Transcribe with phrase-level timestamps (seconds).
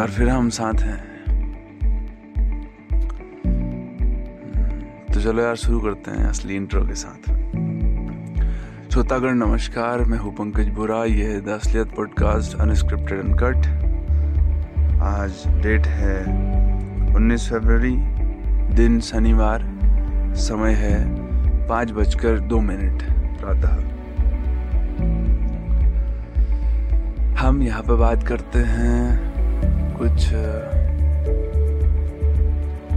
[0.00, 1.00] बार फिर हम साथ हैं।
[5.14, 7.28] तो चलो यार, शुरू करते हैं असली इंट्रो के साथ।
[8.90, 13.66] श्रोतागढ़ नमस्कार, मैं हूँ पंकज बुरा। ये है द असलियत पॉडकास्ट अनस्क्रिप्टेड एंड कट
[15.02, 16.24] आज डेट है
[17.14, 17.96] 19 फरवरी,
[18.74, 19.78] दिन शनिवार।
[20.34, 21.04] समय है
[21.68, 23.02] पाँच बजकर दो मिनट,
[23.40, 23.76] प्रातः।
[27.40, 29.29] हम यहाँ पर बात करते हैं
[30.00, 30.26] कुछ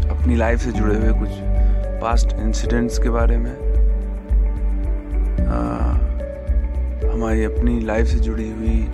[0.10, 1.30] अपनी लाइफ से जुड़े हुए कुछ
[2.02, 3.52] पास्ट इंसिडेंट्स के बारे में
[5.48, 5.90] आ,
[7.14, 8.88] हमारी अपनी लाइफ से जुड़ी हुई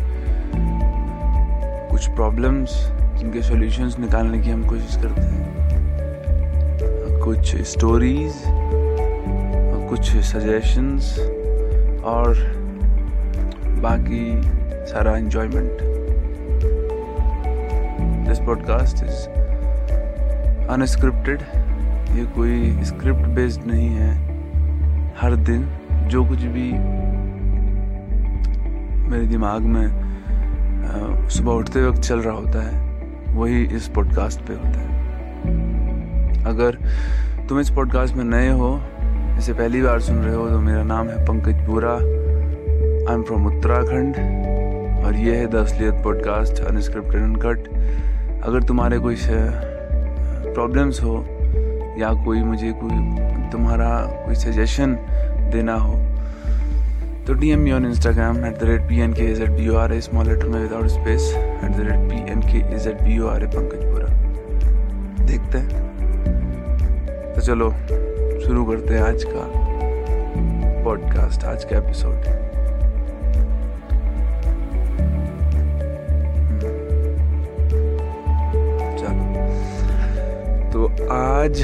[1.91, 2.69] कुछ प्रॉब्लम्स
[3.15, 5.59] जिनके सॉल्यूशंस निकालने की हम कोशिश करते हैं।
[7.23, 8.33] कुछ स्टोरीज
[9.89, 11.19] कुछ सजेशंस
[12.05, 12.35] और
[13.81, 14.41] बाकी
[14.87, 15.98] सारा enjoyment
[18.29, 19.27] this podcast is
[20.71, 21.39] unscripted
[22.17, 24.09] ये कोई स्क्रिप्ट बेस्ड नहीं है।
[25.21, 25.63] हर दिन
[26.09, 26.71] जो कुछ भी
[29.09, 29.87] मेरे दिमाग में
[31.29, 32.73] सुबह उठते वक्त चल रहा होता है,
[33.35, 34.85] वही इस पॉडकास्ट पे होता है।
[36.45, 36.77] अगर
[37.49, 38.71] तुम इस पॉडकास्ट में नए हो,
[39.39, 41.93] इसे पहली बार सुन रहे हो तो मेरा नाम है Pankaj Bora.
[41.93, 44.13] I am from Uttarakhand
[45.05, 47.67] और ये है द असलियत पॉडकास्ट अनस्क्रिप्टेड एंड कट
[48.43, 49.15] अगर तुम्हारे कोई
[50.53, 51.15] प्रॉब्लम्स हो,
[51.99, 53.89] या कोई मुझे कोई, तुम्हारा
[54.25, 54.95] कोई सजेशन
[55.53, 55.95] देना हो
[57.27, 59.75] तो D M on Instagram at the rate P N K is at B O
[59.75, 63.01] R A small letter में without space at the rate P N K is at
[63.01, 64.07] B O R A पंकजपुरा
[65.25, 65.87] देखते हैं।
[67.33, 67.71] तो चलो,
[68.45, 72.48] शुरू करते हैं आज का पॉडकास्ट आज का एपिसोड
[81.11, 81.61] आज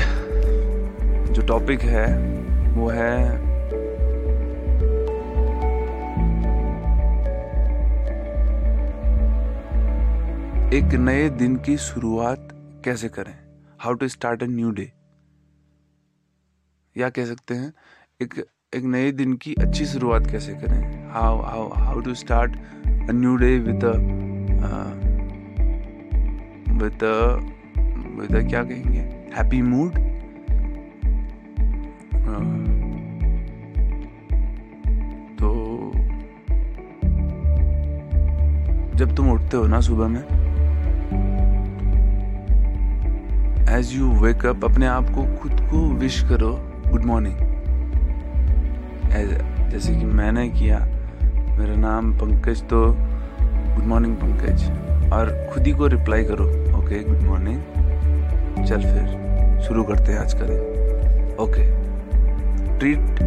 [1.31, 2.07] जो टॉपिक है,
[2.73, 3.13] वो है
[10.73, 12.47] एक नए दिन की शुरुआत
[12.85, 13.33] कैसे करें?
[13.79, 14.91] How to start a new day
[16.95, 17.73] या कह सकते हैं,
[18.21, 18.33] एक
[18.75, 21.09] एक नए दिन की अच्छी शुरुआत कैसे करें?
[21.11, 22.55] How how how to start
[23.09, 23.85] a new day with
[26.81, 26.99] with
[28.15, 28.99] with क्या कहेंगे?
[29.37, 29.97] हैप्पी मूड
[35.39, 35.49] तो
[38.95, 40.21] जब तुम उठते हो ना सुबह में
[43.69, 46.51] एज यू वेक अप अपने आप को खुद को विश करो
[46.87, 47.37] गुड मॉर्निंग
[49.71, 50.79] जैसे कि मैंने किया,
[51.59, 54.63] मेरा नाम पंकज तो गुड मॉर्निंग पंकज,
[55.13, 56.45] और खुद ही को रिप्लाई करो
[56.77, 57.61] ओके गुड मॉर्निंग
[58.57, 61.63] चल फिर शुरू करते हैं आज का दिन। ओके
[62.79, 63.21] ट्रीट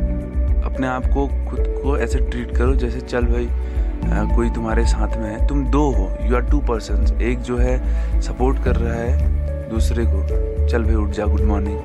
[0.64, 5.16] अपने आप को खुद को ऐसे ट्रीट करो जैसे चल भाई आ, कोई तुम्हारे साथ
[5.16, 8.94] में है। तुम दो हो यू आर टू पर्सन एक जो है सपोर्ट कर रहा
[8.94, 11.78] है दूसरे को चल भाई उठ जा गुड मॉर्निंग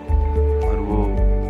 [0.65, 1.03] और वो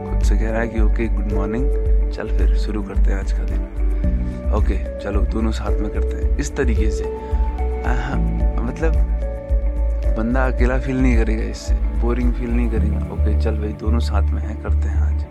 [0.09, 3.31] खुद से कह रहा है कि ओके गुड मॉर्निंग चल फिर शुरू करते हैं आज
[3.31, 8.15] का दिन। ओके चलो दोनों साथ में करते हैं। इस तरीके से। आ,
[8.63, 9.12] मतलब
[10.17, 14.31] बंदा अकेला फील नहीं करेगा इससे। बोरिंग फील नहीं करेगा। ओके चल भाई, दोनों साथ
[14.31, 15.21] में हैं, करते हैं आज।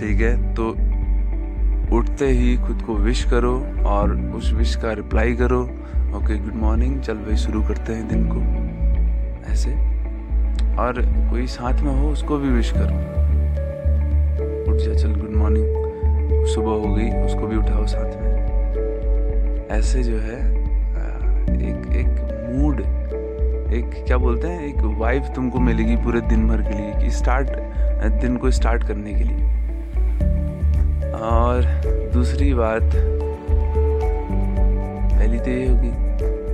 [0.00, 0.68] ठीक है तो
[1.96, 3.54] उठते ही खुद को विश करो
[3.86, 5.62] और उस विश का रिप्लाई करो।
[6.16, 9.74] ओके गुड मॉर्निंग चल भाई, शुरू करते हैं दिन को। ऐसे।
[10.76, 12.96] और कोई साथ में हो, उसको भी विश करो।
[14.70, 20.18] उठ जा, चल गुड मॉर्निंग सुबह हो गई, उसको भी उठाओ साथ में। ऐसे जो
[20.18, 20.40] है
[21.48, 22.80] एक एक मूड
[23.66, 27.50] एक, क्या बोलते हैं, एक वाइब तुमको मिलेगी पूरे दिन भर के लिए, कि स्टार्ट
[28.20, 29.44] दिन को स्टार्ट करने के लिए।
[31.12, 31.64] और
[32.12, 32.96] दूसरी बात,
[35.12, 35.90] पहली तो ये होगी,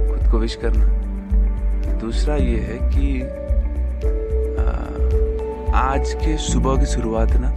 [0.08, 0.86] खुद को विश करना।
[2.00, 3.22] दूसरा ये है कि
[5.74, 7.54] आज के सुबह की शुरुआत ना,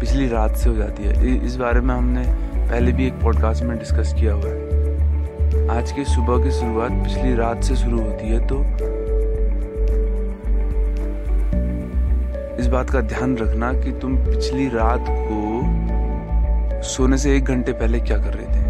[0.00, 2.24] पिछली रात से हो जाती है। इस बारे में हमने
[2.54, 4.79] पहले भी एक पॉडकास्ट में डिस्कस किया हुआ है।
[5.70, 8.60] आज की सुबह की शुरुआत पिछली रात से शुरू होती है तो
[12.60, 18.00] इस बात का ध्यान रखना कि तुम पिछली रात को सोने से एक घंटे पहले
[18.00, 18.64] क्या कर रहे थे?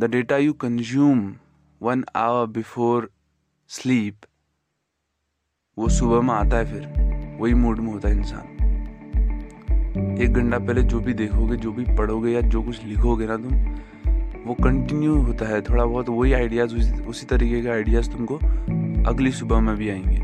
[0.00, 1.34] The data you consume
[1.82, 3.10] one hour before
[3.68, 4.16] sleep
[5.78, 6.82] वो सुबह में आता है फिर,
[7.40, 8.53] वही मूड में होता है इंसान।
[10.14, 13.52] एक घंटा पहले जो भी देखोगे जो भी पढ़ोगे या जो कुछ लिखोगे ना तुम
[14.46, 16.74] वो कंटिन्यू होता है। थोड़ा बहुत वही आइडियाज़
[17.06, 18.36] उसी, तरीके के आइडियाज़ तुमको
[19.08, 20.18] अगली सुबह में भी आएँगे।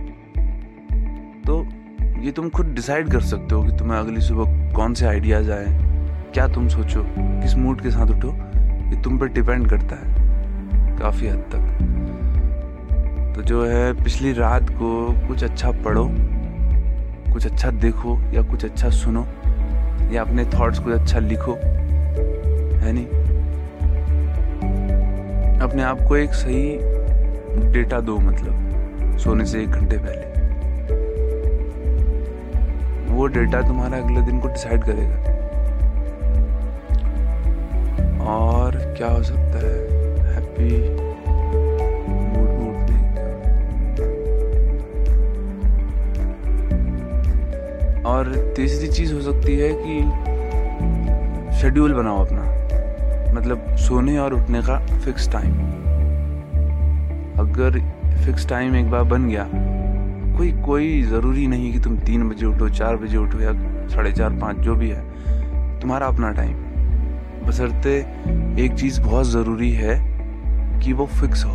[1.47, 1.65] तो
[2.23, 5.67] ये तुम खुद डिसाइड कर सकते हो कि तुम्हें अगली सुबह कौन से आइडियाज़ आए
[6.35, 8.33] क्या तुम सोचो किस मूड के साथ उठो
[8.91, 11.63] ये तुम पर डिपेंड करता है काफ़ी हद तक।
[13.37, 14.91] तो जो है पिछली रात को
[15.29, 16.09] कुछ अच्छा पढ़ो
[17.33, 19.27] कुछ अच्छा देखो या कुछ अच्छा सुनो।
[20.13, 21.55] या अपने थॉट्स को अच्छा लिखो।
[22.81, 23.07] है नहीं?
[25.61, 26.79] अपने आप को एक सही
[27.73, 28.71] डेटा दो मतलब
[29.19, 30.31] सोने से एक घंटे पहले।
[33.13, 35.31] वो डेटा तुम्हारा अगले दिन को डिसाइड करेगा।
[38.25, 40.01] और क्या हो सकता है?
[40.35, 41.10] हैप्पी
[48.11, 50.01] और तीसरी चीज़ हो सकती है कि
[51.61, 52.43] शेड्यूल बनाओ अपना।
[53.35, 55.53] मतलब सोने और उठने का फिक्स टाइम
[57.41, 57.79] अगर
[58.25, 59.47] फिक्स टाइम एक बार बन गया,
[60.37, 63.53] कोई कोई ज़रूरी नहीं कि तुम तीन बजे उठो, चार बजे उठो या
[63.89, 66.55] साढ़े चार, पाँच, जो भी है। तुम्हारा अपना टाइम
[67.47, 67.97] बसरते
[68.65, 69.99] एक चीज़ बहुत ज़रूरी है
[70.81, 71.55] कि वो फिक्स हो।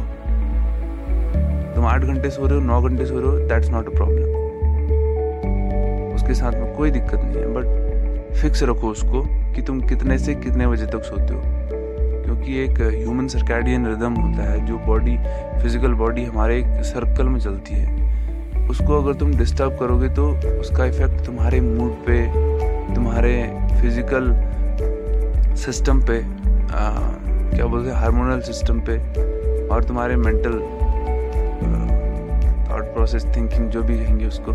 [1.76, 4.45] तुम आठ घंटे सो रहे हो, नौ घंटे सो रहे हो दैट्स नॉट अ प्रॉब्लम
[6.26, 9.22] उसके साथ में कोई दिक्कत नहीं है बट फिक्स रखो उसको
[9.56, 11.42] कि तुम कितने से कितने बजे तक सोते हो।
[12.24, 15.18] क्योंकि एक ह्यूमन सर्कैडियन रिदम होता है जो बॉडी
[15.62, 20.28] फ़िज़िकल बॉडी हमारे एक सर्कल में चलती है। उसको अगर तुम डिस्टर्ब करोगे तो
[20.60, 22.18] उसका इफ़ेक्ट तुम्हारे मूड पे
[22.96, 23.36] तुम्हारे
[23.82, 24.34] फ़िज़िकल
[25.66, 26.90] सिस्टम पे आ,
[27.54, 28.98] क्या बोलते हैं हार्मोनल सिस्टम पे
[29.68, 30.60] और तुम्हारे मेंटल
[32.86, 34.52] थॉट प्रोसेस थिंकिंग जो भी कहेंगे उसको,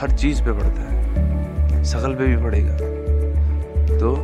[0.00, 2.76] हर चीज़ पे पड़ता है। शकल पे भी पड़ेगा
[3.98, 4.14] तो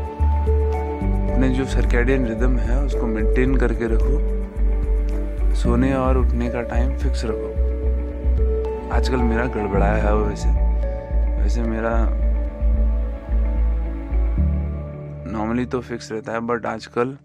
[1.32, 7.24] अपने जो सर्कैडियन रिदम है, उसको मेंटेन करके रखो। सोने और उठने का टाइम फिक्स
[7.24, 7.50] रखो।
[8.94, 10.48] आजकल मेरा गड़बड़ाया है वैसे।
[11.42, 11.94] वैसे मेरा
[15.32, 17.16] नॉर्मली तो फिक्स रहता है बट आजकल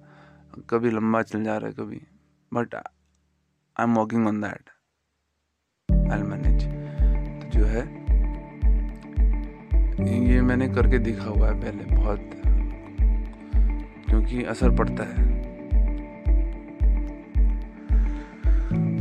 [0.69, 2.01] कभी लंबा चल जा रहा है कभी।
[2.51, 4.69] But I am walking on that
[6.11, 7.81] I तो जो है
[10.27, 12.29] ये मैंने करके दिखा हुआ है पहले बहुत
[14.09, 15.25] क्योंकि असर पड़ता है।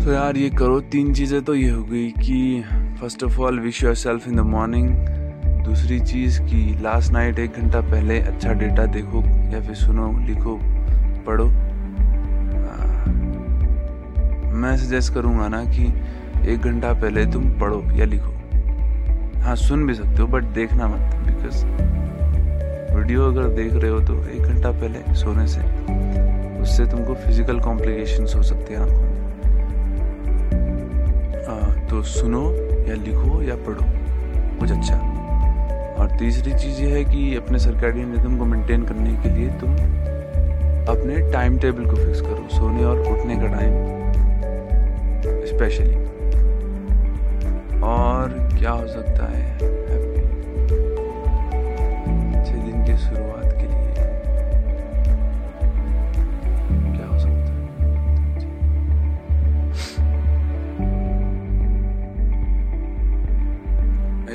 [0.04, 2.64] तो यार ये करो तीन चीज़ें तो ये हो गई कि
[3.00, 4.88] first of all wish yourself in the morning
[5.64, 9.22] दूसरी चीज़ कि लास्ट नाइट एक घंटा पहले अच्छा डेटा देखो
[9.52, 10.58] या फिर सुनो लिखो
[11.26, 11.50] पढ़ो। आ,
[14.54, 15.84] मैं सजेस्ट करूँगा ना कि
[16.44, 18.32] एक घंटा पहले तुम पढ़ो या लिखो।
[19.40, 21.64] हाँ सुन भी सकते हो बट देखना मत बिकॉज़
[22.96, 25.60] वीडियो अगर देख रहे हो तो एक घंटा पहले सोने से
[26.62, 29.14] उससे तुमको फ़िज़िकल कॉम्प्लिकेशंस हो सकते हैं आँखों
[31.90, 32.42] तो सुनो
[32.88, 33.84] या लिखो या पढ़ो,
[34.60, 34.96] कुछ अच्छा।
[35.96, 39.70] और तीसरी चीज़ ये है कि अपने सर्कैडियन रिदम को मेंटेन करने के लिए तुम
[40.88, 43.72] अपने टाइम टेबल को फिक्स करो, सोने और उठने का टाइम
[45.46, 46.05] स्पेशली
[47.86, 48.28] और
[48.58, 49.54] क्या हो सकता है?
[52.34, 53.92] अच्छे दिन की शुरुआत के लिए।
[56.96, 57.66] क्या हो सकता है?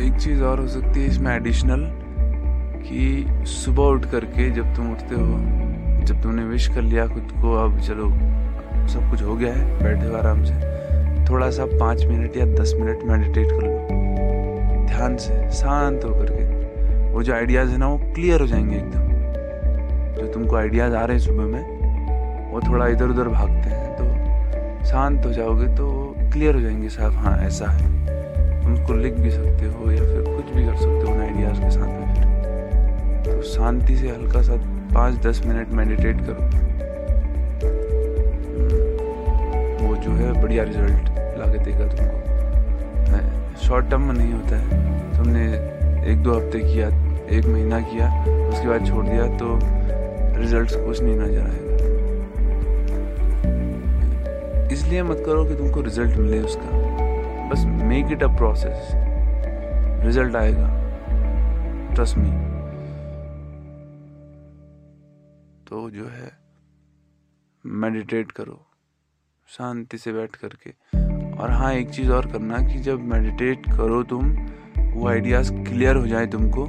[0.05, 1.89] एक चीज़ और हो सकती है इसमें एडिशनल
[2.83, 5.37] कि सुबह उठ करके जब तुम उठते हो,
[6.05, 8.09] जब तुमने विश कर लिया खुद को, अब चलो,
[8.87, 10.70] सब कुछ हो गया है, बैठे हो आराम से।
[11.31, 16.43] थोड़ा सा पाँच मिनट या दस मिनट मेडिटेट कर लो। ध्यान से शांत होकर के।
[17.11, 19.11] वो जो आइडियाज़ है ना, वो क्लियर हो जाएँगे एकदम।
[20.21, 24.03] जो तुमको आइडियाज़ आ रहे हैं सुबह में, वो थोड़ा इधर उधर भागते हैं। तो
[24.85, 27.87] शांत हो जाओगे तो क्लियर हो जाएँगे साहब हाँ ऐसा है।
[28.63, 31.61] तुम उसको लिख भी सकते हो या फिर कुछ भी कर सकते हो उन आइडियाज़
[31.61, 34.53] के साथ में फिर। तो शांति से हल्का सा
[34.93, 36.43] पाँच दस मिनट मेडिटेट करो।
[39.87, 42.19] वो जो है, बढ़िया रिज़ल्ट ला के देगा तुमको
[43.61, 45.43] शॉर्ट टर्म में नहीं होता है। तुमने
[46.11, 46.87] एक दो हफ़्ते किया,
[47.29, 48.07] एक महीना किया,
[48.49, 49.47] उसके बाद छोड़ दिया तो
[50.39, 51.69] रिजल्ट्स कुछ नहीं नज़र आएगा।
[54.73, 56.69] इसलिए मत करो कि तुमको रिज़ल्ट मिले उसका।
[57.49, 58.91] बस make it a process
[60.05, 60.67] result आएगा।
[61.95, 62.31] ट्रस्ट मी
[65.67, 66.31] तो जो है
[67.65, 68.59] मेडिटेट करो।
[69.49, 70.69] शांति से बैठ करके।
[71.41, 74.31] और हाँ एक चीज़ और करना कि जब मेडिटेट करो तुम,
[74.93, 76.65] वो आइडियाज़ क्लियर हो जाए तुमको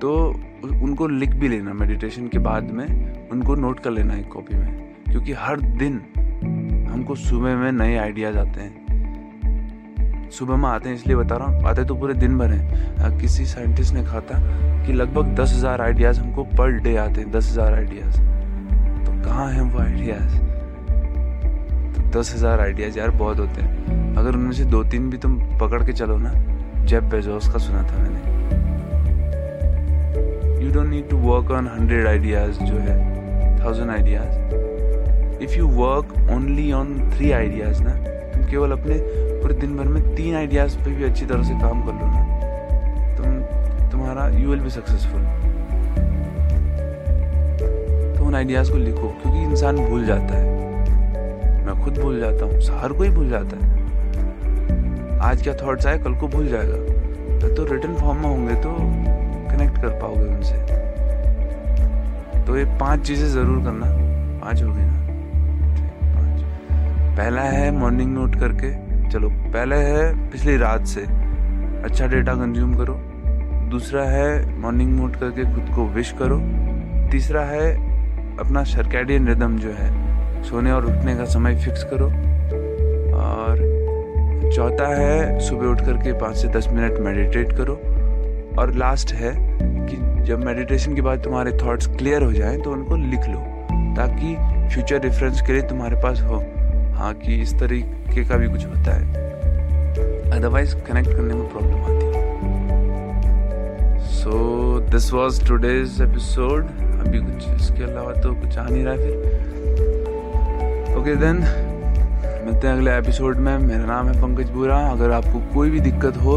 [0.00, 0.14] तो
[0.82, 4.94] उनको लिख भी लेना मेडिटेशन के बाद में, उनको नोट कर लेना एक कॉपी में,
[5.04, 6.00] क्योंकि हर दिन
[6.88, 11.64] हमको सुबह में नए आइडियाज़ आते हैं। सुबह में आते हैं, इसलिए बता रहा हूँ,
[11.64, 14.40] आते तो पूरे दिन भर हैं। किसी साइंटिस्ट ने कहा था
[14.86, 18.16] कि लगभग दस हज़ार आइडियाज़ हमको पर डे आते हैं, दस हज़ार आइडियाज़
[19.04, 20.47] तो कहाँ हैं वो आइडियाज़
[22.12, 25.82] दस हज़ार आइडियाज़ यार बहुत होते हैं। अगर उनमें से दो तीन भी तुम पकड़
[25.84, 26.32] के चलो ना
[26.86, 28.20] जेब बेजोस का सुना था मैंने।
[30.64, 32.96] You don't need to work on hundred ideas जो है
[33.60, 37.94] thousand ideas if you work only on three ideas ना,
[38.32, 38.98] तुम केवल अपने
[39.40, 42.20] पूरे दिन भर में तीन आइडियाज़ पे भी अच्छी तरह से काम कर लो ना,
[43.16, 43.40] तुम,
[43.90, 45.22] तुम्हारा यू विल बी सक्सेसफुल
[48.16, 50.57] तो उन आइडियाज़ को लिखो, क्योंकि इंसान भूल जाता है।
[51.68, 55.98] मैं खुद भूल जाता हूँ, हर कोई भूल जाता है। आज क्या थॉट्स आए?
[55.98, 56.76] कल को भूल जाएगा।
[57.48, 58.70] तो रिटर्न फॉर्म में होंगे तो
[59.50, 60.56] कनेक्ट कर पाओगे उनसे।
[62.46, 63.86] तो ये पाँच चीज़ें ज़रूर करना।
[64.40, 64.96] पाँच हो गई ना?
[66.14, 66.42] पाँच।
[67.18, 68.72] पहला है मॉर्निंग नोट करके।
[69.10, 71.00] चलो, पहले है पिछली रात से।
[71.84, 72.94] अच्छा डेटा कंज्यूम करो।
[73.70, 76.40] दूसरा है मॉर्निंग मोड करके खुद को विश करो।
[77.12, 77.72] तीसरा है
[78.38, 80.07] अपना सर्कैडियन रिदम जो है
[80.44, 82.06] सोने और उठने का समय फिक्स करो।
[83.16, 83.66] और
[84.54, 87.74] चौथा है, सुबह उठ करके पाँच से दस मिनट मेडिटेट करो।
[88.58, 89.32] और लास्ट है
[89.88, 93.38] कि जब मेडिटेशन के बाद तुम्हारे थॉट्स क्लियर हो जाएँ तो उनको लिख लो,
[93.96, 94.34] ताकि
[94.74, 96.38] फ्यूचर रेफरेंस के लिए तुम्हारे पास हो।
[96.94, 99.26] हाँ कि इस तरीके का भी कुछ होता है।
[100.30, 102.16] अदरवाइज़ कनेक्ट करने में प्रॉब्लम आती है।
[104.14, 106.66] So this was today's episode
[107.00, 109.57] अभी कुछ इसके अलावा तो कुछ आ नहीं रहा फिर।
[111.08, 111.36] Okay then.
[112.46, 116.16] मिलते हैं अगले एपिसोड में। मेरा नाम है पंकज बुरा। अगर आपको कोई भी दिक्कत
[116.16, 116.36] हो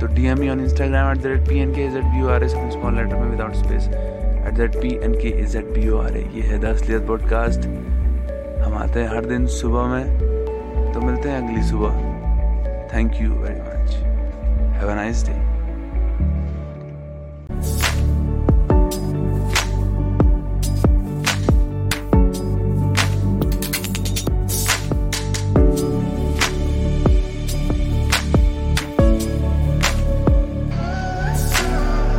[0.00, 2.26] तो D M E on Instagram at the rate P N K is at B
[2.32, 5.88] R S small letter में without space at that P N K is at B
[6.00, 7.66] R A ये है द असलियत podcast
[8.60, 11.98] हम आते हैं हर दिन सुबह में। तो मिलते हैं अगली सुबह।
[12.94, 13.96] Thank you very much
[14.76, 15.53] have a nice day